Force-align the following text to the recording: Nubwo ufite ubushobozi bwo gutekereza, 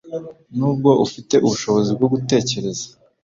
Nubwo 0.57 0.89
ufite 1.05 1.35
ubushobozi 1.45 1.89
bwo 1.97 2.07
gutekereza, 2.13 2.85